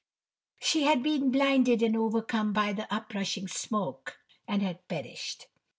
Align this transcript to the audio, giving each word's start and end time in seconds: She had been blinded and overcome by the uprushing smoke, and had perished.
She 0.59 0.85
had 0.85 1.03
been 1.03 1.29
blinded 1.29 1.83
and 1.83 1.95
overcome 1.95 2.53
by 2.53 2.73
the 2.73 2.87
uprushing 2.91 3.47
smoke, 3.47 4.17
and 4.47 4.63
had 4.63 4.87
perished. 4.87 5.45